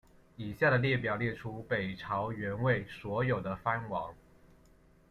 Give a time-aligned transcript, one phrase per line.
[0.35, 4.11] 以下的列表列出北朝元魏所有的藩王。